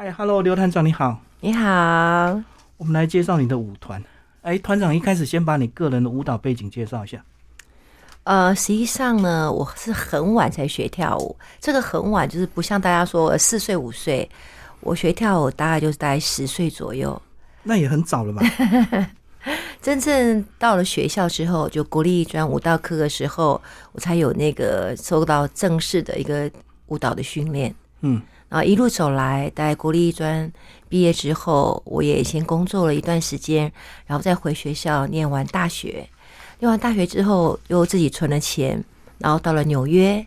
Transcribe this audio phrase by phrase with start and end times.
[0.00, 2.40] 嗨，Hello，刘团长你好，你好。
[2.76, 4.00] 我们来介绍你的舞团。
[4.42, 7.20] 哎，团长一开始先把你个人的舞蹈背景介绍一下。
[8.22, 11.34] 呃，实际上呢，我是很晚才学跳舞。
[11.58, 14.30] 这个很晚就是不像大家说四岁五岁，
[14.82, 17.20] 我学跳舞大概就是大概十岁左右。
[17.64, 18.40] 那也很早了吧？
[19.82, 23.60] 真正到了学校之后，就国立专舞蹈课的时候，
[23.90, 26.48] 我才有那个受到正式的一个
[26.86, 27.74] 舞蹈的训练。
[28.02, 30.50] 嗯，然后一路走来，在国立专
[30.88, 33.70] 毕业之后，我也先工作了一段时间，
[34.06, 36.08] 然后再回学校念完大学。
[36.60, 38.82] 念完大学之后，又自己存了钱，
[39.18, 40.26] 然后到了纽约。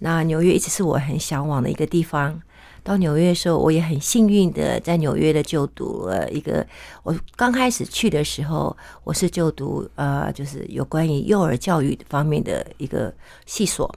[0.00, 2.40] 那纽约一直是我很向往的一个地方。
[2.82, 6.66] 到纽约的时候，我也很幸运的在纽约的就读了一个。
[7.02, 13.10] 我刚开始去的时候，我是就读呃，就是有关于幼儿教育方面的一个
[13.46, 13.90] 系所。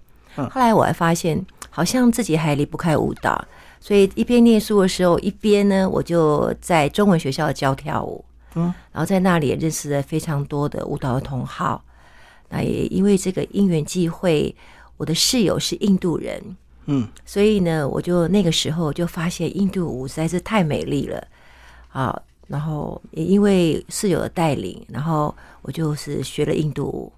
[0.50, 3.44] 后来我还发现，好像自己还离不开舞蹈，
[3.80, 8.24] 所以一边念书的时候，一边呢，我就在中文学校教跳舞。
[8.56, 11.84] 嗯，然后在那里也认识了非常多的舞蹈的同好。
[12.50, 14.56] 那也因为这个因缘际会，
[14.96, 16.42] 我的室友是印度人。
[16.86, 21.22] 嗯，所以呢，我就那个时候就发现印度舞实在是太美丽了
[21.90, 22.18] 啊！
[22.48, 27.12] 然后也因为室友的带领，然后我就是学了印度舞，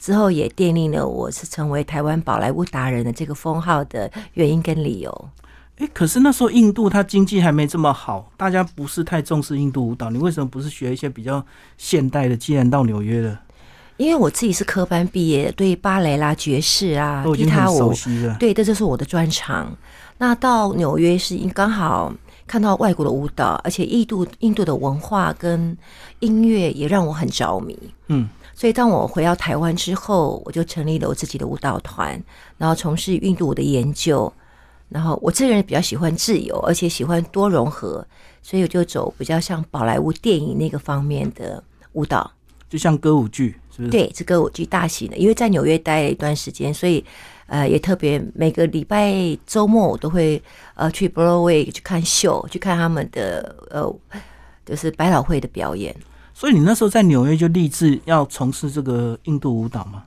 [0.00, 5.28] 之后也奠定了我是成为台湾宝莱坞达人的这个封号的原因跟理由。
[5.76, 11.44] 哎，可是那时候印度它经济还没这么好，大家不是太重视印度舞蹈，你为什么不是学一些比较
[11.76, 12.36] 现代的？
[12.36, 13.40] 既然到纽约了。
[13.96, 17.92] 因为我自己是科班毕业，对芭蕾啦、爵士啊、踢踏舞，
[18.38, 19.76] 对，这就是我的专长。
[20.18, 22.12] 那到纽约是刚好
[22.46, 25.76] 看到外国的舞蹈，而且印度印度的文化跟
[26.20, 27.76] 音乐也让我很着迷。
[28.06, 28.28] 嗯，
[28.58, 32.20] 所以当我回到台湾之后，我就成立了我自己的舞蹈团，
[32.56, 34.32] 然后从事印度舞的研究。
[34.88, 38.04] 然后我这个人比较喜欢自由，而且喜欢多融合，
[38.42, 42.28] 所以我就走比较像宝莱坞电影那个方面的舞蹈，
[42.68, 43.54] 就像歌舞剧。
[43.70, 47.04] 是不是对，是歌舞剧大型的，因为在纽约待了一段时间，所以
[47.46, 49.14] 呃，也特别每个礼拜
[49.46, 50.42] 周末我都会
[50.74, 53.88] 呃去 Broadway 去看秀，去看他们的呃
[54.66, 55.94] 就是百老汇的表演。
[56.38, 60.04] 所以你那时候在纽约就立志要从事这个印度舞蹈吗？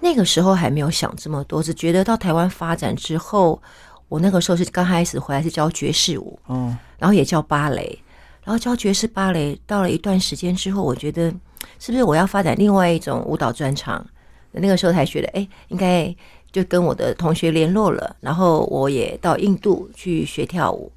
[0.00, 3.62] 那个时候还没有想这么多，只觉得到台湾发展之后，
[4.08, 7.96] 我那个时候是刚开始回来是教爵士舞，哦，然后也教芭蕾，
[8.42, 11.32] 然后教爵士芭蕾，到了一段时间之后，我觉得。
[11.78, 14.04] 是不是我要发展另外一种舞蹈专长？
[14.50, 16.12] 那个时候才觉得，哎，应该
[16.50, 20.90] 就跟我的同学联络了，然后我也到印度去学跳舞，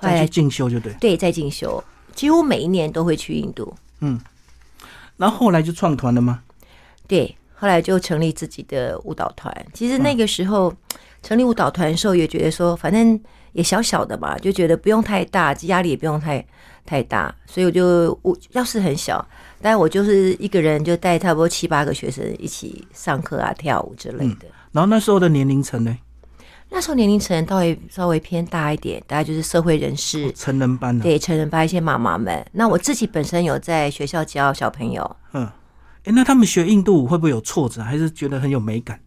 [0.00, 0.92] 再去进修就对。
[1.00, 1.82] 对，在进修，
[2.14, 3.74] 几乎每一年都会去印度。
[4.02, 4.20] 嗯，
[5.16, 6.42] 然后后来就创团了吗？
[7.08, 9.52] 对，后来就成立自己的舞蹈团。
[9.72, 10.72] 其实那个时候
[11.22, 13.18] 成立舞蹈团的时候，也觉得说，反正
[13.52, 16.44] 也小小的嘛，就觉得不用太大，压力也不用太
[16.84, 19.26] 太大，所以我就我要是很小。
[19.60, 24.46] 但我就是一个人，就带差不多七八个学生一起上课啊、跳舞之类的。
[24.72, 25.96] 然后那时候的年龄层呢？
[26.74, 31.02] 那时候年龄层稍微稍微偏大一点，大概就是社会人士、成人班的。
[31.02, 32.44] 对，成人班一些妈妈们。
[32.52, 35.16] 那我自己本身有在学校教小朋友。
[35.34, 35.46] 嗯，
[36.04, 38.98] 哎，那他们学印度舞会不会有挫折，还是觉得很有美感？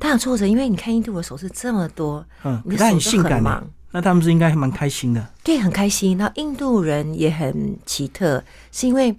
[0.00, 3.62] 他有挫折，因为你看印度的手势这么多，嗯，他很性感嘛。
[3.92, 5.28] 那他们是应该蛮开心的。
[5.44, 6.16] 对，很开心。
[6.16, 8.42] 那印度人也很奇特，
[8.72, 9.14] 是因为。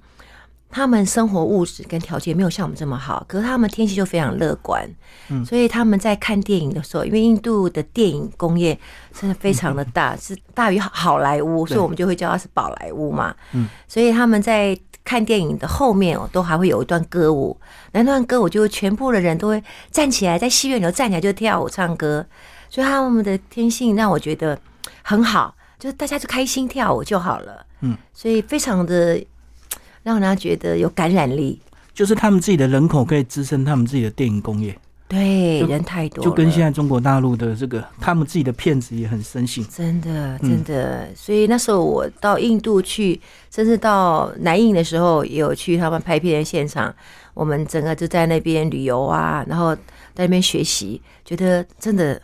[0.69, 4.88] 他们生活物质跟条件没有像我们这么好，可是他们天气就非常乐观，
[5.29, 8.77] 嗯，所以他们在看电影的时候，因为印度的电影工业
[9.13, 17.57] 真的非常的大，是大于好莱坞，所以我们就会叫它是宝莱坞嘛，嗯，所以他们在看电影的后面哦，都还会有一段歌舞，
[17.94, 22.23] 那段歌舞就全部的人都会站起来，在戏院里头站起来就跳舞唱歌，
[22.69, 24.59] 所以他们的天性让我觉得
[25.01, 29.23] 很好，就是大家就开心跳舞就好了，嗯，所以非常的。
[30.07, 31.59] 让人家觉得有感染力，
[31.94, 34.73] 就是他们自己的人口可以支撑他们自己的电影工业。
[35.09, 39.66] 对，人太多，就跟现在中国大陆的这个，他们自己的片子也很生性。
[39.69, 41.09] 真的，真的。
[41.13, 43.19] 所以那时候我到印度去，
[43.51, 46.95] 甚至到南印的时候，也有去他们拍片的现场。
[47.33, 52.21] 我们整个就在那边旅游啊，然后在那边学习，觉得真的，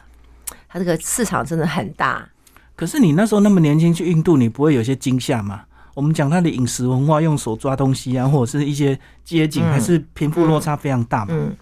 [0.70, 2.30] 他这个市场真的很大。
[2.78, 5.64] 可是你那时候那么年轻去印度，你不会有些惊吓吗？
[5.94, 11.28] 我们讲他的饮食文化，用手抓东西啊，或者是一些街景，还是贫富落差非常大嘛。
[11.32, 11.56] 嗯，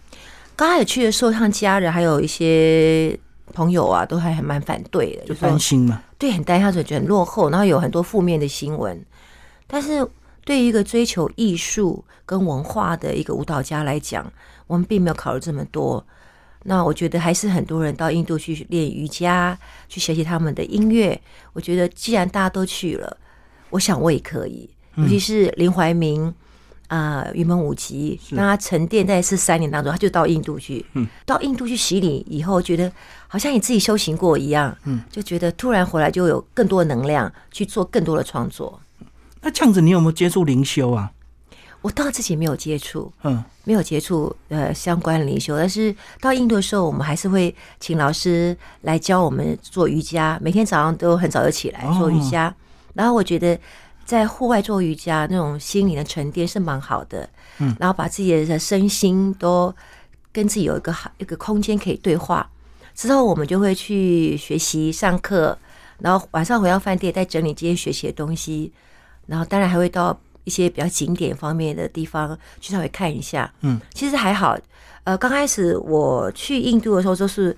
[0.56, 3.18] 刚开始去的时候，像家人还有一些
[3.54, 6.01] 朋友啊，都还还蛮反对的，就担心嘛。
[6.18, 9.04] 对，很担心，他觉得很落后，然后有很多负面的新闻。
[9.68, 10.07] 但是
[10.45, 14.31] 对于一个追求艺术跟文化的一个舞蹈家来讲，
[14.68, 16.06] 我们并没有考虑这么多。
[16.63, 19.57] 那我觉得还是很多人到印度去练瑜伽，
[19.89, 21.19] 去学习他们的音乐。
[21.54, 23.18] 我觉得既然大家都去了，
[23.71, 24.69] 我想我也可以。
[24.95, 26.31] 尤其是林怀民
[26.88, 30.85] 啊，云门舞集，让他沉淀在这三年当中，他就到印度去。
[30.94, 32.91] 嗯，到印度去洗礼以后，觉得
[33.27, 34.77] 好像你自己修行过一样。
[34.83, 38.77] 嗯，就觉得突然回来就有更多的能量去做更多的创作。
[39.41, 41.12] 那这样子，你有没有接触灵修啊？
[41.81, 52.53] 我到自己没有接触，嗯，没有接触呃相关灵修，但是到印度的时候，我们还是会请老师来教我们做瑜伽，每天早上都很早就起来做瑜伽。
[52.93, 53.59] 然后我觉得
[54.05, 57.29] 在户外做瑜伽，那种心灵的沉淀是蛮好的，
[57.59, 59.73] 嗯，然后把自己的身心都
[60.31, 62.49] 跟自己有一个好一个空间可以对话。
[62.93, 65.57] 之后我们就会去学习上课，
[65.99, 68.71] 然后晚上回到饭店再整理今天学习的东西，
[69.27, 70.19] 然后当然还会到。
[70.44, 74.57] 一些比较景点方面的地方去稍微看一下，嗯，其实还好。
[75.03, 77.55] 呃，刚开始我去印度的时候，就是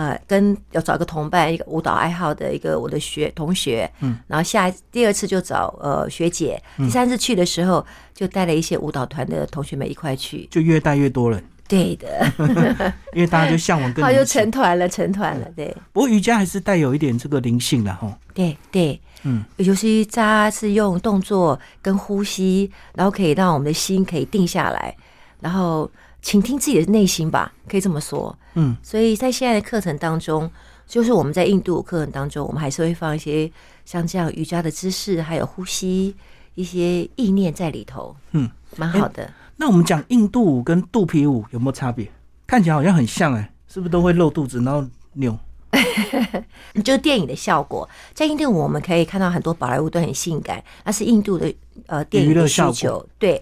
[0.00, 11.44] 呃，跟要找一个同伴，一个舞蹈爱好的一个我的学同学，嗯，然后下第二次就找呃学姐，第三次去的时候就带了一些舞蹈团的同学们一块去，就越带越多人。
[11.68, 12.32] 对的，
[13.12, 15.46] 因为大家就向往更，好就成团了，成团了。
[15.54, 18.18] 对，不过瑜伽还是带有一点这个灵性的哈。
[18.32, 18.98] 对对。
[19.22, 24.96] 嗯，尤其扎是用动作跟呼吸，然后可以让我们的心可以定下来，
[25.40, 25.90] 然后
[26.22, 28.36] 倾听自己的内心吧，可以这么说。
[28.54, 30.50] 嗯，所以在现在的课程当中，
[30.86, 33.50] 就是我们在印度课程当中，我们还是会放一些
[33.84, 36.14] 像这样瑜伽的姿势，还有呼吸
[36.54, 38.14] 一些意念在里头。
[38.32, 39.32] 嗯，蛮好的。
[39.56, 42.10] 那我们讲印度舞跟肚皮舞有没有差别？
[42.46, 45.38] 看起来好像很像哎，是不是都会露肚子，然后扭？
[46.82, 51.52] 就是电影的效果，在印度我们可以看到很多宝莱坞都很性感，那是印度的
[51.86, 53.06] 呃电影的需求。
[53.18, 53.40] 对，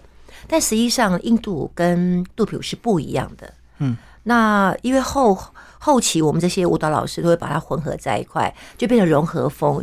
[0.49, 3.53] 但实际上印度跟杜比是不一样的。
[3.77, 5.37] 嗯，那因为后
[5.77, 9.81] 后期我们这些舞蹈老师都会把它混合在一块，就变成融合风。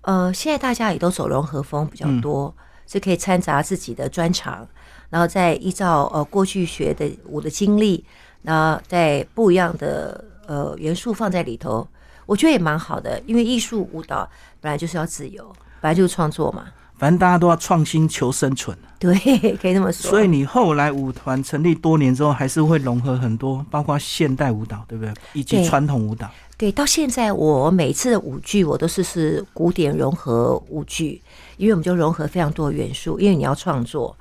[0.00, 2.52] 呃，现在大家也都走融合风比较多，
[2.86, 4.66] 是可以掺杂自己的专长，
[5.10, 8.04] 然后再依照呃过去学的舞的经历，
[8.42, 10.24] 然后在不一样的。
[10.48, 11.86] 呃，元素放在里头，
[12.26, 14.28] 我觉得也蛮好的，因为艺术舞蹈
[14.60, 15.44] 本来就是要自由，
[15.80, 16.66] 本来就是创作嘛。
[17.02, 19.12] 反正大家都要创新求生存，对，
[19.60, 20.08] 可以这么说。
[20.08, 25.12] 所以你后来舞团成立多年之后，还是会融合很多，包括现代舞蹈，对不对？
[25.32, 26.30] 以及传统舞蹈。
[26.56, 31.20] 对，到现在我每次的舞剧，我都是是古典融合舞剧，
[31.56, 34.16] 因为我们就融合非常多的元素，因为你要创作，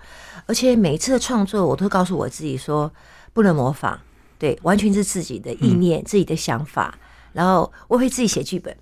[0.48, 2.92] 而且每一次的创作，我都告诉我自己说，
[3.32, 4.00] 不能模仿。
[4.40, 6.98] 对，完全是自己的意念、自己的想法，
[7.34, 8.76] 然后我会自己写剧本。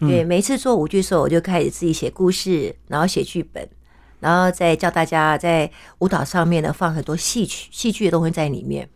[0.00, 3.66] 对，每次做舞剧的时候，我就开始自己写故事，然后写剧本，
[4.20, 5.70] 然后再教大家在
[6.00, 8.88] 舞蹈上面呢放很多戏曲、戏剧的东西在里面。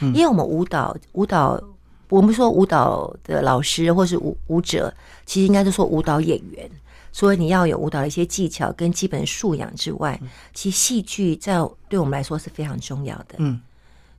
[0.00, 1.60] 因为我们舞蹈，舞蹈，
[2.08, 4.92] 我们说舞蹈的老师或是舞舞者，
[5.26, 6.70] 其实应该是说舞蹈演员。
[7.10, 10.20] 所以你要有舞蹈的一些技巧跟基本素养之外，
[10.52, 11.54] 其实戏剧在
[11.88, 13.36] 对我们来说是非常重要的。
[13.38, 13.60] 嗯。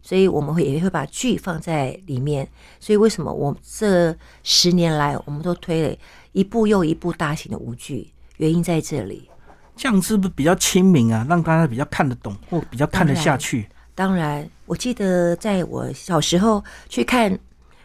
[0.02, 2.48] 所以我们会也会把剧放在里面。
[2.80, 5.98] 所以为什么我这十年来我们都推了
[6.32, 8.12] 一部又一部大型的舞剧？
[8.38, 9.30] 原因在这里。
[9.76, 11.26] 这样是不是比较亲民啊？
[11.30, 13.70] 让大家比较看得懂，或比较看得下去？
[13.96, 17.32] 当然，我记得在我小时候去看《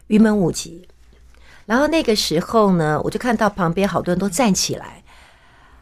[0.09, 0.87] 云门舞集》，
[1.67, 5.03] 然后那个时候呢，我就看到旁边好多人都站起来，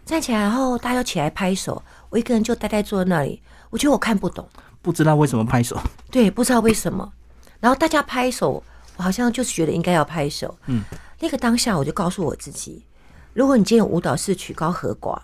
[0.05, 3.43] 站起来，然后大家都起来拍手，我一个人就呆呆坐在那里。
[3.71, 4.47] 我觉得我看不懂。
[4.83, 7.13] 不知道为什么拍手，对，不知道为什么。
[7.61, 8.63] 然后大家拍手，
[8.97, 10.59] 我好像就是觉得应该要拍手。
[10.67, 10.83] 嗯，
[11.21, 12.83] 那个当下我就告诉我自己，
[13.33, 15.17] 如果你今天舞蹈是曲高和寡，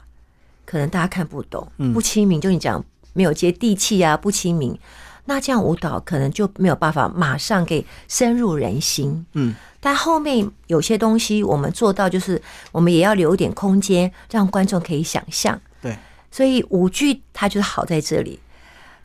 [0.65, 4.79] 可能大家看不懂，不亲民，就你讲没有接地气啊，不亲民，
[5.25, 9.27] 那这样舞蹈可能就没有办法马上给深入人心。
[9.33, 15.61] 嗯，但后面有些东西我们做到，就是我们也要留一点空间，让观众可以想象。
[15.83, 15.99] 对，
[16.31, 18.39] 所以舞剧它就是好在这里。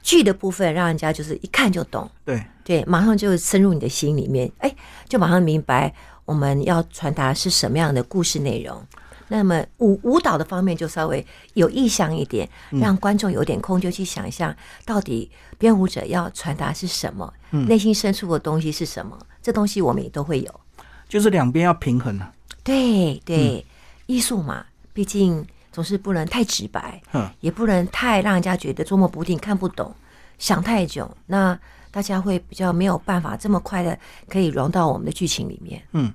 [0.04, 4.76] 剧的部分让人家就是一看就懂，对对，马上就深入你的心里面，哎，
[5.08, 5.92] 就马上明白
[6.26, 8.86] 我们要传达是什么样的故事内容。
[9.30, 14.54] 那么舞舞蹈的方面就稍微有意向一点，让观众有点空就去想象
[14.86, 19.18] 到底编舞者要传达是什么，内心深处的东西是什么。
[19.42, 20.60] 这东西我们也都会有，
[21.08, 22.32] 就是两边要平衡啊。
[22.62, 23.66] 对对，
[24.06, 25.48] 艺术嘛，毕竟。
[25.74, 29.94] 总是不能太直白，嗯，也不能太让人家觉得捉摸不定、看不懂、
[30.38, 31.60] 想太久，那
[31.92, 33.98] 大家会比较没有办法这么快的
[34.30, 35.82] 可以融到我们的剧情里面。
[35.92, 36.14] 嗯，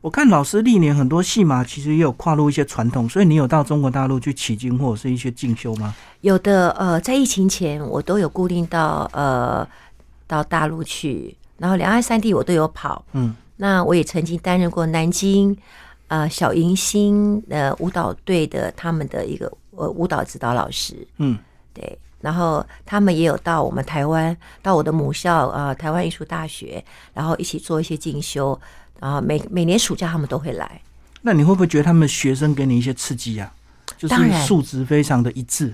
[0.00, 5.94] 我看老师历年很多戏码，其实也有跨入一些传统，所以你有到中国大陆去取经或者是一些进修吗？
[6.20, 9.66] 有的，呃，在疫情前我都有固定到呃
[10.26, 13.04] 到大陆去，然后两岸三地我都有跑。
[13.12, 15.56] 嗯，那我也曾经担任过南京
[16.10, 20.94] 呃小迎新呃舞蹈队的他们的一个呃舞蹈指导老师。
[21.16, 21.38] 嗯，
[21.72, 21.98] 对。
[22.20, 28.60] 然后他们也有到我们台湾，到我的母校啊，台湾艺术大学，然后一起做一些进修。
[29.00, 30.82] 然后每每年暑假他们都会来。
[31.22, 33.50] 那你会不会觉得他们学生给你一些刺激啊？
[33.96, 34.14] 就是
[34.46, 35.72] 素质非常的一致。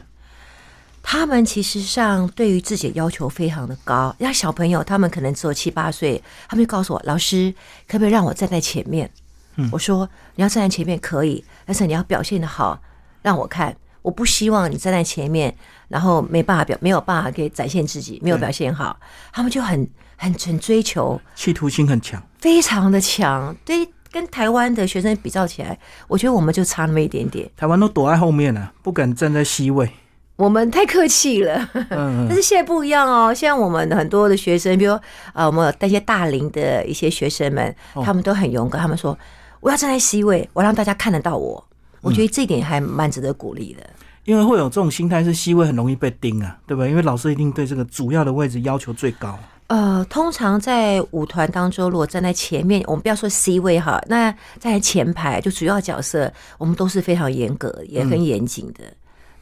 [1.03, 4.15] 他们其实上对于自己的要求非常的高。
[4.21, 7.53] 像小朋友，他们可能只有七八岁，他们就告诉我：“老师，
[7.89, 9.11] 可不可以让我站在前面？”
[9.57, 12.81] 嗯，我说：“你要站在前面可以，但是你要表现的好，
[13.23, 13.77] 让我看。
[14.03, 15.55] 我不希望你站在前面。”
[15.89, 18.99] 然后没办法表，没有办法可以展现自己，没有表现好，
[19.33, 23.55] 他们就很很很追求，企图心很强，非常的强。
[23.65, 27.49] 对，跟台湾的学生比较起来，我觉得我们就差那么一点点。
[27.57, 29.89] 台湾都躲在后面了，不敢站在 C 位。
[30.35, 33.33] 我们太客气了，但是现在不一样哦。
[33.33, 34.93] 现在我们很多的学生，比如
[35.33, 39.17] 啊，我们那些大龄的一些学生们，他们都很勇敢，他们说
[39.61, 41.63] 我要站在 C 位，我让大家看得到我。
[42.01, 43.89] 我觉得这点还蛮值得鼓励的。
[44.25, 46.87] 因为会有这种心态，是 C 位很容易被盯啊，对吧？
[46.87, 49.39] 因为老师一定对这个主要的位置要求最高。
[49.69, 58.85] 呃，通常在舞团当中，如果站在前面，我们不要说 C 位哈，那在前排就主要角色，我们都是非常严格、也很严谨的。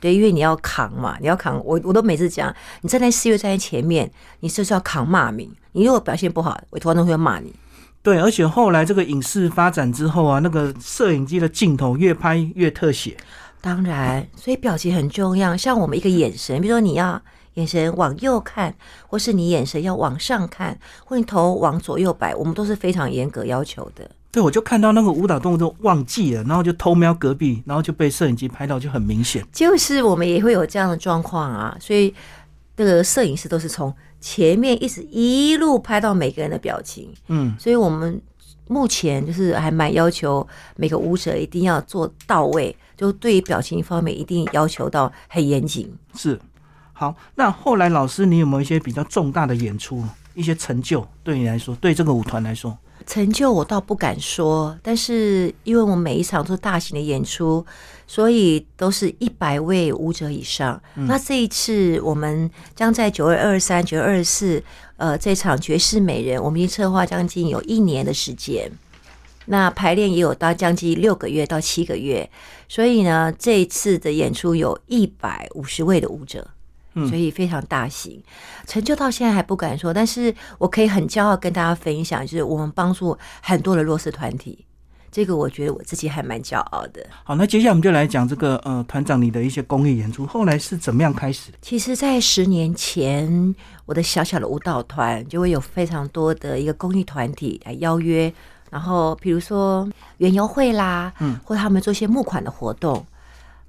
[0.01, 1.63] 对，因为你要扛嘛，你要扛。
[1.65, 5.51] 我我都每次讲，你站在 C 位站在前面，你就是要扛骂名。
[5.73, 7.53] 你如果表现不好，委托都会骂你。
[8.05, 13.17] 对，而且后来这个影视发展之后啊，那个摄影机的镜头越拍越特写。
[13.63, 15.57] 当然，所以表情很重要。
[15.57, 17.19] 像我们一个眼神，比如说你要
[17.55, 18.75] 眼神往右看，
[19.07, 24.11] 或是你眼神要往上看，或你头往左右摆，我们都是非常严格要求的。
[24.31, 29.43] 对，我就看到那个舞蹈动作忘记了，然后就偷瞄隔壁，然后就被摄影机拍到，就很明显。
[29.51, 32.15] 就是我们也会有这样的状况啊，所以
[32.77, 33.95] 这个摄影师都是从
[34.25, 37.13] 前面一直一路拍到每个人的表情。
[37.29, 38.19] 嗯，所以我们
[38.69, 42.75] 目前就是还蛮要求每个舞者一定要做到位。
[42.97, 45.93] 就对于表情方面，一定要求到很严谨。
[46.15, 46.41] 是，
[46.95, 47.15] 好。
[47.35, 50.03] 那后来老师，你有没有一些比较重大的演出，
[50.33, 51.07] 一些成就？
[51.23, 54.79] 对你来说，对这个舞团来说，成就我倒不敢说。
[54.83, 57.65] 但是，因为我们每一场都是大型的演出，
[58.07, 60.81] 所以都是一百位舞者以上。
[60.95, 64.63] 那这一次，我们将在九月二十三、九月二十四，
[64.97, 68.71] 呃，这场绝世美人，我们已经策划将近有一年的时间。
[69.47, 72.31] 那排练也有到将近六个月到七个月，
[72.67, 76.49] 所以呢，这一次的演出有一百五十位的舞者，
[76.95, 78.23] 所以非常大型。
[78.67, 84.65] 成就到现在还不敢说，但是我可以很骄傲跟大家分享，就是我们帮助很多的弱势团体，
[85.11, 87.07] 这个我觉得我自己还蛮骄傲的。
[87.25, 91.51] 好，那接下来我们就来讲这个呃，团长你的一些公益演出，后来是怎么样开始？
[91.61, 93.55] 其实，在十年前，
[93.87, 98.33] 我的小小的舞蹈团就会有非常多的一个公益团体来邀约。
[98.71, 103.07] 然后，比如说园游会啦，嗯，或他们做一些募款的活动，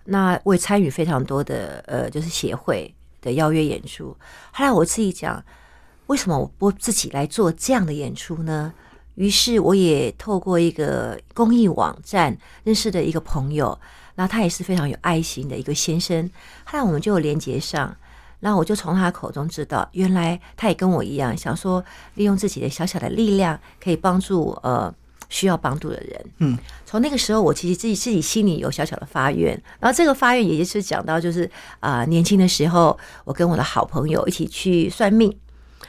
[0.06, 2.92] 那我也参与非常多的呃，就是协会
[3.26, 4.16] 的邀约演出。
[4.54, 5.44] 后来我自己讲，
[6.06, 8.74] 为什么我不自己来做这样的演出呢？
[9.16, 13.78] 于是我也透过一个公益网站认识的一个朋友，
[14.16, 16.30] 那他也是非常有爱心的一个先生。
[16.64, 17.96] 后来我们就连接上。
[18.42, 24.94] 那我就从他口中知道，原来他也跟我一样，想说利用自己的小小的力量，可以帮助呃
[25.30, 26.26] 需要帮助的人。
[26.40, 35.36] 嗯，从那个时候，我其实自己自己心里有小小的发愿，然后这个发愿也就是讲到，就是啊，年轻的时候，我跟我的好朋友一起去算命。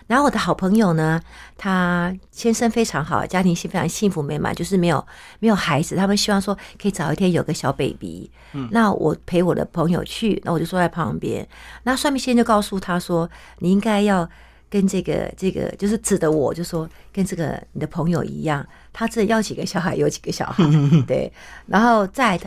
[0.09, 1.21] 然后我的好朋友呢，
[1.57, 5.05] 他先生非常好，家庭是非常幸福美满，就是没有
[5.41, 5.97] 没有孩子。
[5.97, 8.31] 他们希望说可以早一天有个小 baby。
[8.53, 11.47] 嗯，那我陪我的朋友去，那我就坐在旁边。
[11.83, 13.29] 那算命先生就告诉他说
[13.59, 14.29] ：“你应该要
[14.69, 20.65] 跟这个这个，就是指的我，就说跟这个你的朋友一样，他这要几个小孩，有几个小孩。
[21.07, 21.33] 对，
[21.67, 22.39] 然后在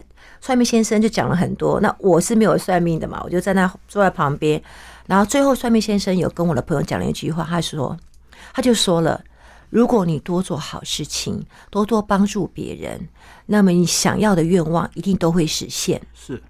[0.42, 1.80] 算命先生就讲了很多。
[1.80, 4.62] 那我是没有算命的嘛，我就在那坐在旁边。”
[5.08, 7.98] 然后最后，算命先生有跟我的朋友讲了一句话，他说
[8.54, 9.24] ：“他就说了，
[9.72, 13.08] 如果你多做好事情，多多帮助别人，
[13.48, 16.44] 那么你想要的愿望一定都会实现。”是。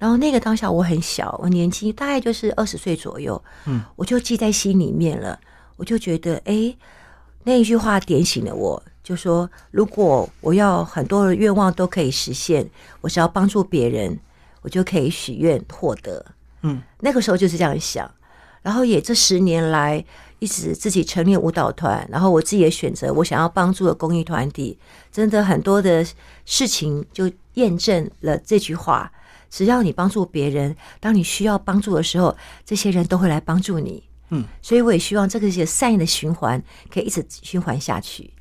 [0.00, 5.38] 然后那个当下我很小，我年轻，大概就是二十岁左右，嗯，我就记在心里面了。
[5.76, 6.74] 我就觉得，哎，
[7.44, 12.68] 那一句话点醒了我，就说如果我要很多的愿望都可以实现，
[13.02, 14.18] 我只要帮助别人，
[14.62, 16.24] 我就可以许愿获得。
[16.62, 18.10] 嗯，那个时候就是这样想，
[18.62, 20.04] 然后也这十年来
[20.38, 24.78] 一直自己成立舞蹈团，然后我自己也选择我想要帮助的公益团体，
[25.12, 26.06] 真的很多的
[26.44, 29.10] 事情就验证了这句话：
[29.50, 34.02] 只要你帮助别人，当你需要帮助的时候，这些人都会来帮助你。
[34.30, 38.32] 嗯，所以我也希望这个些善意的循环可以一直循环下去。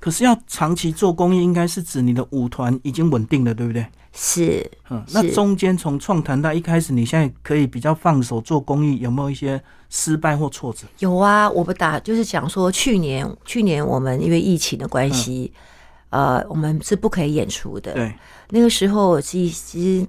[0.00, 3.86] 可是要长期做公益，应该是指你的舞团已经稳定了，对不对？
[4.12, 10.86] 是，嗯，那中间从创团到一开始，你现在可以比较放手做公益，有没有一些失败或挫折？
[10.98, 15.52] 有啊，我们打就是讲说，去年去年我们因为疫情的关系，
[16.10, 17.92] 呃，我们是不可以演出的。
[17.94, 18.14] 对，
[18.50, 20.06] 那个时候其实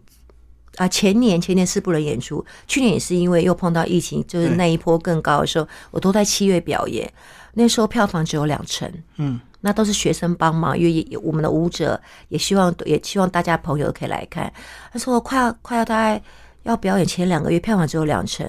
[0.77, 7.12] 啊，前年前年是不能演出，去年也是因为又碰到疫情，就是那一波更高的时候，我都在七月表演，
[7.53, 9.39] 那时候票房只有两成，嗯。
[9.62, 14.53] 那都是学生帮忙，因为我们的舞者也希望，也希望大家朋友可以来看。
[14.94, 16.22] 他说快要快要大概
[16.62, 18.48] 要表演前两个月，票房只有两成。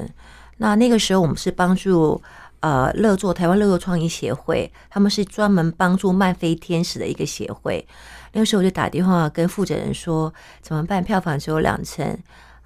[0.58, 2.20] 那那个时候我们是帮助
[2.60, 7.86] 呃乐作台湾乐作创意协会，他们是专门帮助漫飞天使的一个协会。
[8.32, 11.02] 那个时候我就打电话跟负责人说怎么办？
[11.02, 12.16] 票房只有两成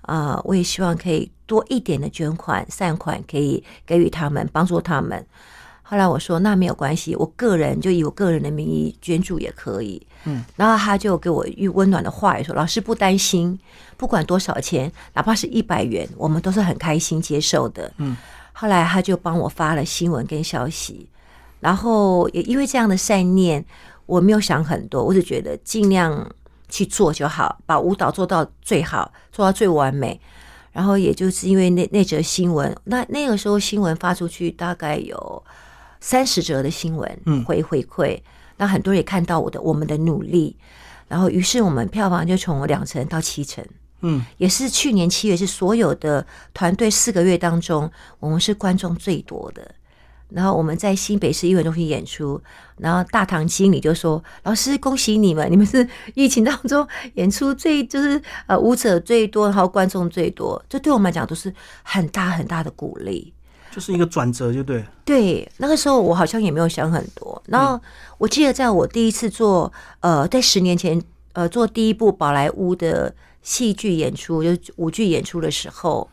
[0.03, 5.25] 啊，我也希望可以多一点的捐款善款，可以给予他们帮助他们。
[5.83, 10.01] 后来我说那没有关系，我个人就以我个人的名义捐助也可以。
[10.25, 13.59] 嗯，然后他就给我一温暖的话，也说老师不担心，
[13.97, 17.93] 不管多少钱，哪怕是一百元，我们都是很开心接受的。
[17.97, 18.17] 嗯，
[18.61, 21.09] 后来他就帮我发了新闻跟消息，
[21.61, 23.65] 然后也因为这样的善念，
[24.05, 26.31] 我没有想很多，我只觉得尽量
[26.69, 30.21] 去做就好，把舞蹈做到最好，做到最完美。
[30.73, 35.43] 然后也就是因为那那则新闻，那那个时候新闻发出去大概有。
[36.03, 38.19] 三十则的新闻回回馈，
[38.57, 40.57] 那很多人也看到我的我们的努力，
[41.09, 43.63] 然后于是我们票房就从两成到七成，
[44.01, 49.75] 嗯，也是去年七月是所有的团队四个月当中，我们是观众最多的。
[50.31, 52.41] 然后我们在新北市艺文中心演出，
[52.77, 61.53] 然后大堂经理就说：“老师，恭喜你们，你们是疫情当中演出最就是呃舞者最多，然后观众最多，这对我们来讲都是
[61.83, 63.33] 很大很大的鼓励。”
[63.73, 64.85] 就是一个转折，就对。
[65.05, 67.43] 对，那个时候我好像也没有想很多。
[67.47, 67.81] 然后
[68.19, 71.01] 我记得，在我第一次做，呃，在十年前，
[71.33, 76.09] 呃，做第一部宝莱坞的戏剧演出，就舞剧演出的时候，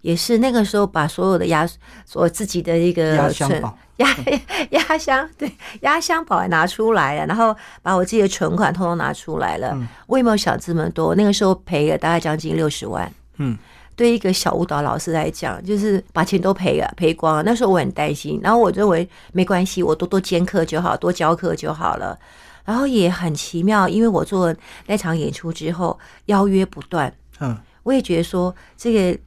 [0.00, 1.68] 也是那个时候把所有的压，
[2.14, 4.08] 我自己的一个压箱宝、压
[4.70, 9.76] 压箱，对，压箱宝拿出来了，然后把我自己的存款通通拿出来了。
[10.06, 13.12] 我也没有想这么多，那个时候赔了大概将近六十万。
[13.36, 13.58] 嗯。
[13.96, 17.42] 对一个小舞蹈老师来讲，就是把钱都赔了，赔光了。
[17.42, 22.18] 那时候我很担心，然后我认为没关系，我多多兼课就好，多教课就好了。
[22.70, 24.54] 然后也很奇妙，因为我做
[24.86, 27.12] 那场演出之后，邀约不断。
[27.40, 29.18] 嗯，我也觉得说这个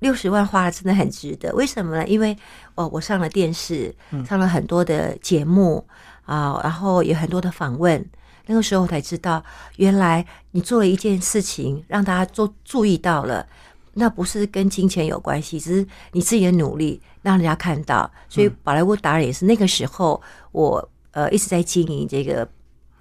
[0.00, 1.50] 六十万花了真的很值得。
[1.54, 2.06] 为什么呢？
[2.06, 2.36] 因为
[2.74, 3.94] 哦，我上了电视，
[4.28, 5.82] 上了很多的节目
[6.26, 8.04] 啊，然后有很多的访问。
[8.44, 9.42] 那个时候才知道，
[9.76, 13.46] 原来你做了一件事情，让大家都注意到了。
[13.94, 18.10] 那不是跟金钱有关系，只是你自己的努力让人家看到。
[18.28, 20.20] 所以宝莱坞达人也是那个时候，
[20.52, 22.46] 我呃一直在经营这个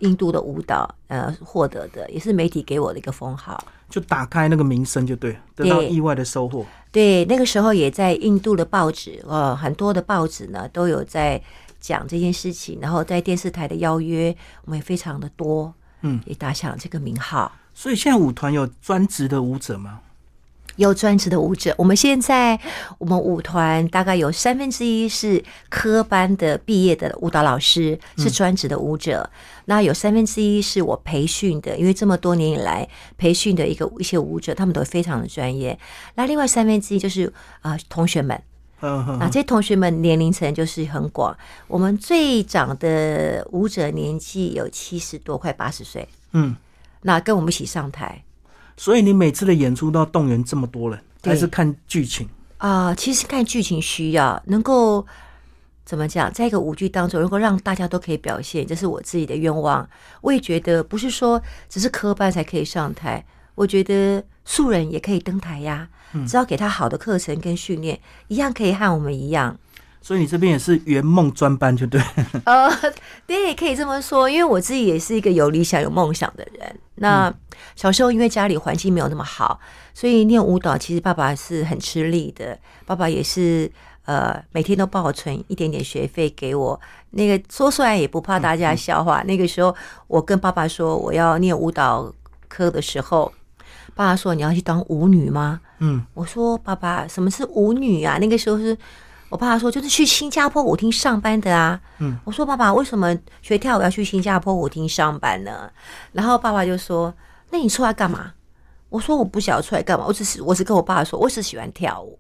[0.03, 6.65] 印度的舞蹈，呃获得的也是媒体给我的一个封号，就打开那个名声就对，得到意外的收获。
[6.91, 11.41] 对，那个时候也在印度的报纸，呃很多的报纸呢都有在
[11.79, 14.35] 讲这件事情，然后在电视台的邀约
[14.65, 17.51] 我们也非常的多，嗯，也打响这个名号。
[17.73, 19.99] 所以现在舞团有专职的舞者吗？
[20.77, 22.59] 有专职的舞者，我们现在
[22.97, 29.29] 我们舞团大概有三分之一是科班的毕业的舞蹈老师，是专职的舞者。
[29.65, 35.77] 那有三分之一是我培训的，因为这么多年以来培训的一个一些舞者，他们都非常的专业。
[36.15, 37.31] 那另外三分之一就是
[37.61, 38.35] 啊同学们，
[38.79, 41.37] 啊这些同学们年龄层就是很广。
[41.67, 46.07] 我们最长的舞者年纪有七十多，快八十岁。
[46.31, 46.55] 嗯，
[47.03, 48.23] 那跟我们一起上台。
[48.75, 52.93] 所以你每次的演出都要动员这么多人，还是看剧情啊？
[52.95, 55.05] 其实看剧情需要能够
[55.85, 59.87] 怎么讲，在一个舞剧当中，如果让大家都可以表现，这是我自己的愿望。
[60.21, 63.23] 我也觉得不是说只是科班才可以上台，
[63.55, 65.89] 我觉得素人也可以登台呀。
[66.27, 69.57] 只要给他好的课程跟训练，一样可以和我们一样。
[70.05, 72.01] 所以你这边也是圆梦专班，就对。
[72.43, 72.69] 呃，
[73.25, 76.75] 对，可以这么说，因为我自己也是一个有理想、有梦想的人。
[76.95, 77.33] 那
[77.77, 79.57] 小时候因为家里环境没有那么好，
[79.93, 82.59] 所以念舞蹈其实爸爸是很吃力的。
[82.85, 83.71] 爸爸也是
[84.03, 86.77] 呃每天都帮我存一点点学费给我。
[87.11, 89.23] 那个说出来也不怕大家笑话。
[89.23, 89.73] 那个时候
[90.07, 92.13] 我跟爸爸说我要念舞蹈
[92.49, 93.31] 科的时候，
[93.95, 95.61] 爸爸说你要去当舞女吗？
[95.79, 98.17] 嗯，我说爸爸什么是舞女啊？
[98.19, 98.77] 那个时候是。
[99.33, 101.81] 我爸爸说，就是去新加坡舞厅上班的啊。
[101.97, 105.71] 嗯，我说爸爸，为什么学跳舞要去新加坡舞厅上班呢？
[106.11, 107.11] 然后爸爸就说
[107.49, 108.33] ：“那你出来干嘛？”
[108.89, 112.19] 我说：“我不想要出来干嘛，我只是我只跟我爸爸说，我只喜欢跳舞。”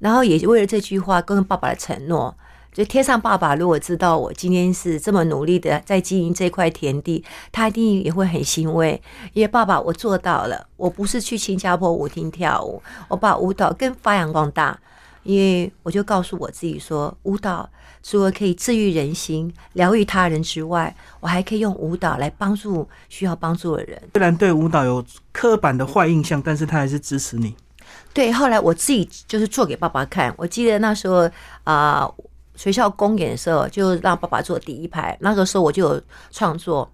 [0.00, 2.36] 然后也为了这句话跟爸爸的承诺。
[2.72, 9.00] 就天上爸爸如果知道我今天是这么努力的在经营这块田地，他一定也会很欣慰。
[9.34, 14.76] 因为爸爸，我做到了，我不是去新加坡舞厅跳舞，我把舞蹈更发扬光大。
[15.22, 17.68] 因为我就告诉我自己说，舞蹈
[18.02, 24.00] 除了可以治愈人心、疗愈他人之外，我还可以用舞蹈来帮助需要帮助的人。
[24.14, 27.54] 虽然对舞蹈有刻板的坏印象，但是他还是支持你。
[28.12, 30.34] 对，后来我自己就是做给爸爸看。
[30.36, 31.30] 我记得那时候
[31.64, 32.10] 啊。
[32.56, 35.16] 学校公演的时候，就让爸爸坐第一排。
[35.20, 36.86] 那个时候我就有创作，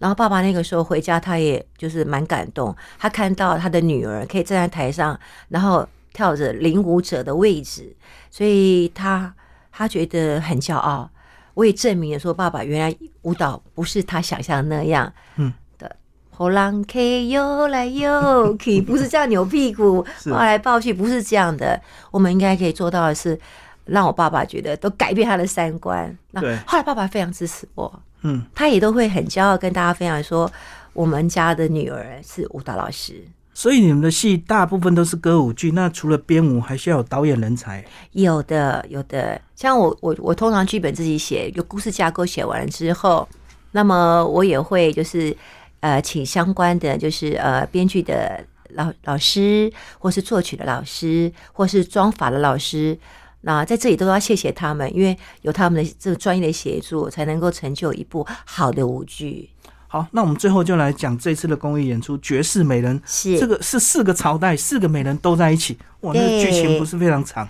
[0.00, 2.74] 然后爸爸那个时候回家，他也就是蛮感动。
[2.98, 5.16] 他看到他的女儿可以站在台上，
[5.48, 7.94] 然后跳着领舞者的位置，
[8.30, 9.34] 所以他
[9.70, 11.10] 他觉得很骄傲。
[11.54, 15.12] 我也证明了说，爸爸原来舞蹈不是他想象那样。
[15.36, 15.96] 嗯的，
[16.30, 21.80] 后浪 K 游来游去，不是这样扭屁股 抱来抱去，不是这样的。
[22.10, 23.38] 我们应该可以做到的是。
[23.84, 26.16] 让我爸爸觉得都改变他的三观。
[26.30, 30.48] 那后来爸爸非常支持我，嗯，他也都会很骄傲跟大家分享说，
[30.92, 33.24] 我们家的女儿是舞蹈老师。
[33.54, 37.84] 所以你们的戏大部分都是歌舞剧，那除了编舞，还需要有导演人才。
[38.12, 39.40] 有的，有的。
[39.54, 43.28] 像我，我，我通常剧本自己写，有故事架构写完之后，
[43.72, 45.36] 那么我也会就是
[45.80, 52.98] 呃，请相关的就是呃，编剧的老老师，或是作曲的老师，或是妆法的老师。
[53.42, 59.50] 那在这里都要谢谢他们，因为有他们的这个专业的协助，才能够成就一部好的舞剧。
[59.92, 67.46] 好，那我们最后就来讲这次的公益演出《绝世美人》，是这个是四个朝代四个美人都在一起，哇，那个剧情不是非常长。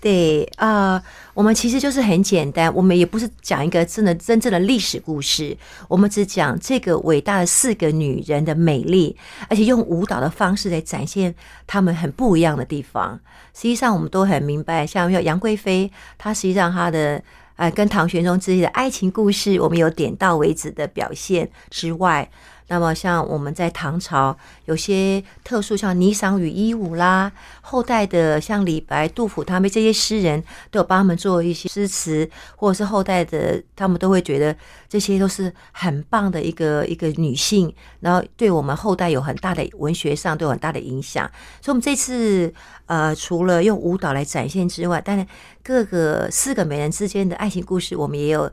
[0.00, 1.02] 对啊，
[1.34, 5.54] 我们其实就是很简单，我们也不是讲一个真的真正的历史故事，
[5.86, 9.14] 我们只讲这个伟大的四个女人的美丽，
[9.50, 11.34] 而且用舞蹈的方式来展现
[11.66, 13.20] 她们很不一样的地方。
[13.52, 17.22] 实际上，我们都很明白，像杨贵妃，她实际上她的
[17.56, 22.30] 呃跟唐玄宗之间的爱情故事，我们有点到为止的表现之外。
[22.66, 34.56] 那么，像我们在唐朝有些特殊，像《霓裳羽衣舞》啦，后代的像李白、杜甫他们这些诗人，都有帮他们做一些诗词，或者是后代的，他们都会觉得
[34.88, 41.30] 这些都是很棒的一个一个女性，然后对我们后代有很大的文学上都有很大的影响。
[41.60, 42.52] 所以，我们这次
[42.86, 45.26] 呃，除了用舞蹈来展现之外，但是
[45.62, 48.50] 各个四个美人之间的爱情故事，我们也有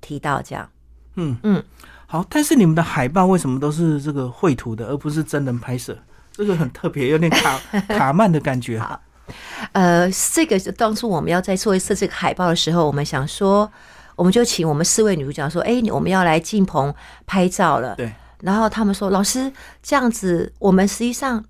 [0.00, 0.68] 提到这样。
[1.14, 1.62] 嗯嗯。
[2.12, 5.96] 好，但是你们的海报为什么都是这个绘图的，而不是真人拍摄？
[6.30, 8.76] 这个很特别，有点卡卡曼的感觉。
[8.84, 9.00] 好，
[9.72, 13.72] 呃，这个当初我们要在做一次这个海报的时候，我们想说，
[14.14, 16.94] 我们就请我们四位女主角说：“哎，我们要来进棚
[17.24, 18.12] 拍照了。”对。
[18.42, 19.50] 然后他们说：“老师，
[19.82, 21.42] 这样子，我们实际上。”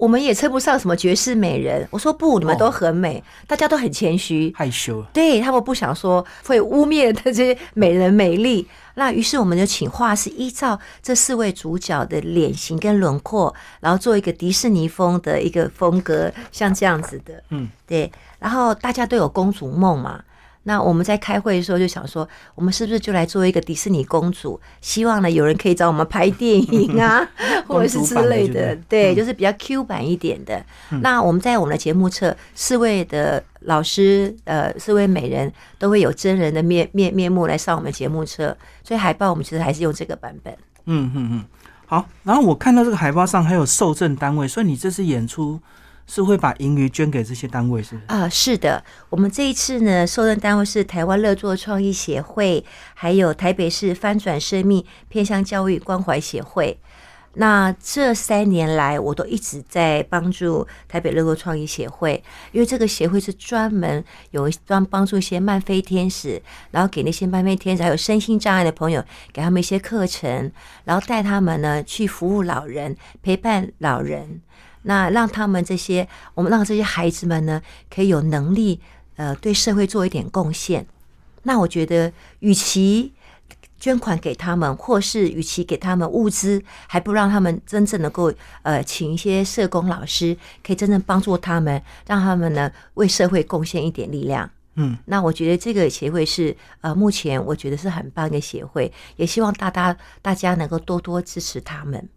[0.00, 1.86] 我们也称不上什么绝世美人。
[1.90, 5.04] 我说不，你们都很美，大家都很谦虚，害羞。
[5.12, 8.66] 对他们不想说会污蔑的这些美人美丽。
[8.94, 17.42] 那于是我们就请画师依照这四位主角的脸型跟轮廓，然后做一个迪士尼风的一个风格，像这样子的。
[17.50, 18.10] 嗯，对。
[18.38, 20.24] 然后大家都有公主梦嘛。
[20.64, 24.60] 那我们在开会的时候就想说，我们是不是就来做一个迪士尼公主？
[24.82, 27.26] 希望呢有人可以找我们拍电影啊，
[27.66, 28.76] 或者是之类的。
[28.88, 30.62] 对，就是比较 Q 版一点的。
[31.00, 40.52] 那我们在我们的节目册，四位的老师，呃，四位美人都会有真人的面面面目来上我们节目册，所以海报我们其实还是用这个版本。
[40.84, 41.44] 嗯嗯嗯，
[41.86, 42.06] 好。
[42.22, 45.58] 然后我看到这个海报上还有受赠单位，所以你这次演出。
[46.12, 48.82] 是会把盈余捐给这些单位，是不是啊，是的。
[49.10, 56.80] 我们这一次呢，受任单位是台湾乐作创意协会，还有台北市翻转生命偏向教育关怀协会。
[57.34, 62.20] 那这三年来，我都一直在帮助台北乐作创意协会，
[62.50, 66.42] 因为这个协会是专门有专帮助一些慢飞天使，
[66.72, 70.50] 然后给那些慢飞天使还有身心障碍的朋友，给他们一些课程，
[70.82, 74.40] 然后带他们呢去服务老人，陪伴老人。
[74.82, 78.80] 那让他们这些，我们让这些孩子们呢，可以有能力，
[79.16, 80.86] 呃，对社会做一点贡献。
[81.42, 83.12] 那我觉得，与其
[83.78, 94.50] 捐款给他们，或是与其给他们物资，还不让他们真正能够，呃，请一些社工老师，可以真正帮助他们，让他们呢为社会贡献一点力量。
[94.74, 102.08] 嗯，那我觉得这个协会是，呃，目前我觉得是很棒的协会，也希望大家大家能够多多支持他们。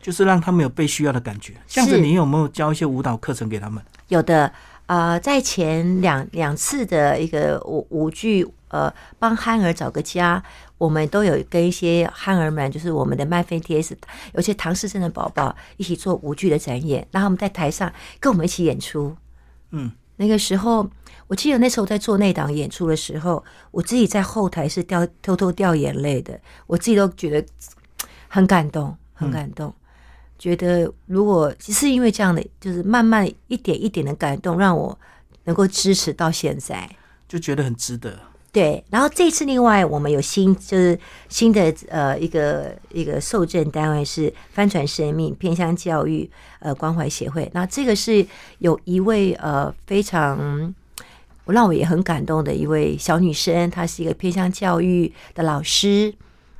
[0.00, 1.54] 就是让他们有被需要的感觉。
[1.66, 3.82] 这样子，你有没有教一些舞蹈课程给他们？
[4.08, 4.52] 有的，
[4.86, 10.42] 呃，在前两两次的一个舞舞剧，呃，帮憨儿找个家，
[10.78, 13.96] 我们都有跟一些憨儿们，就是我们的麦菲 T S，
[14.34, 19.16] 有些唐氏症的宝宝一起做舞剧的展演，然后我们在台上跟我们一起演出。
[19.70, 19.92] 嗯。
[20.16, 20.86] 那个时候，
[21.28, 27.48] 我记得那时候在做那档演出的时候，我自己在后台是掉偷偷掉眼泪的，我自己都觉得
[28.28, 29.74] 很感动，很感动。
[30.40, 34.98] 觉得如果是因为这样的，就是慢慢一点一点的感动，让我
[35.44, 36.88] 能够支持到现在，
[37.28, 38.18] 就觉得很值得。
[38.50, 40.98] 对，然后这次另外我们有新就是
[41.28, 48.26] 新的呃一个一个受赠单位是帆船生命偏乡教育呃关怀协会，那这个是
[48.58, 50.74] 有一位呃非常
[51.44, 56.12] 我让我也很感动的一位小女生，她是一个偏乡教育的老师，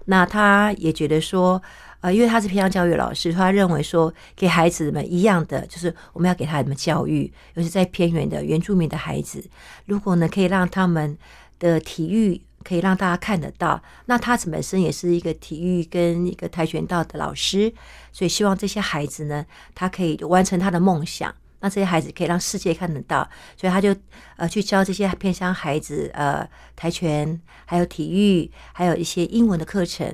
[0.05, 1.61] 那她也觉得说
[2.01, 9.45] 呃因为他是偏向教育老师，他认为说给孩子们一样的就是我们要给他们教育，尤其在偏远的原住民的孩子，
[9.87, 11.17] 如果呢可以让他们。
[11.61, 17.71] 的体育可以让大家看得到，那他本身也是一个体育跟一个跆拳道的老师，
[18.13, 21.35] 所以希望这些孩子呢，他可以完成他的梦想。
[21.61, 23.95] 那这些孩子可以让世界看得到，所以他就
[24.37, 30.11] 呃去教这些偏乡孩子呃跆拳，还有体育，还有一些英文的课程，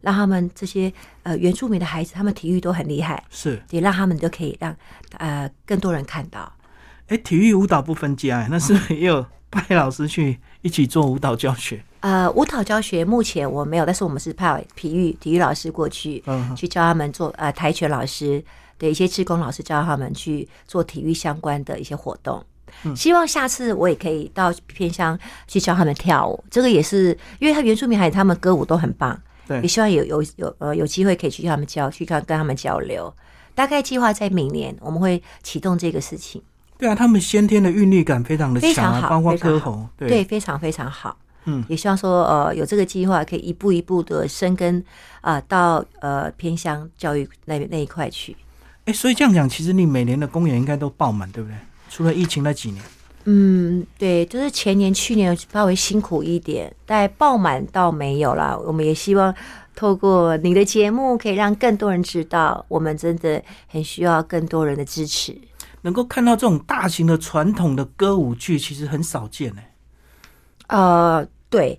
[0.00, 4.74] 让他们这些呃原住民的孩子，他们体育都很厉害，是也让他们都可以让
[5.18, 6.52] 呃更多人看到。
[7.08, 9.24] 哎，体育舞蹈不分家，那是不是 也有？
[9.48, 11.82] 派老师去一起做舞蹈教学。
[12.00, 18.44] 呃，舞蹈教学目前我没有，但是我们是派体育体育老师过去，嗯去教他们做呃跆拳老师
[18.76, 22.44] 的一些志工老师教他们去做体育相关的一些活动。
[22.94, 26.44] 希望下次我也可以到偏乡去教他们跳舞。
[26.50, 33.12] 这个也是因为他原住民孩子他们歌舞都很棒，对，也希望有有有呃有机会可以去他们交，去跟跟他们交流。
[33.54, 36.42] 大概计划在明年我们会启动这个事情。
[36.78, 41.16] 对啊，他们先天的韵律感非常的强，包括歌喉，对，非常非常好。
[41.46, 44.84] 嗯，也希望说，呃，有这个计划，可以一步一步的生根
[45.22, 48.36] 啊，到呃偏乡教育那那一块去。
[48.84, 51.56] 哎，所以这样讲，其实你每年的公演应该都爆满，对不对？
[51.88, 52.84] 除了疫情那几年。
[53.28, 58.56] 嗯，对，就是前年、去年稍微辛苦一点，但爆满倒没有啦。
[58.56, 59.34] 我们也希望
[59.74, 65.36] 透过你的节目，可以让更多人知道，我们真的很需要更多人的支持。
[65.82, 69.62] 能够看到这种大型的传统的歌舞剧，其实很少见呢。
[70.68, 71.78] 呃，对，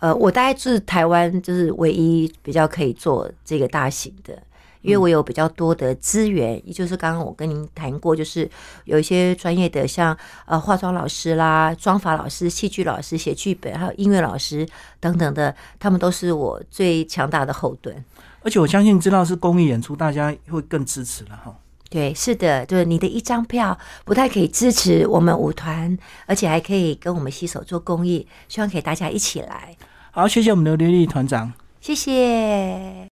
[0.00, 4.36] 呃，我大概是台湾就是唯一比较可以做这个大型的，
[4.82, 8.48] 因为我有比较多的资源，也就是刚刚我跟您谈过，就是
[8.84, 14.66] 有一些专业的，像呃化妆老师啦、妆法老师、戏剧老师、写剧本，还有音乐老师
[15.00, 18.04] 等等的，他们都是我最强大的后盾。
[18.42, 21.54] 而且我相信，知道是公益演出，大家会更支持了哈。
[21.90, 29.74] 对，是的，就是你的一张票不太可以支持我们舞团，而且还可以跟我们携手做公益，希望可以大家一起来。
[30.10, 33.06] 好，谢谢我们的刘丽团长，谢谢。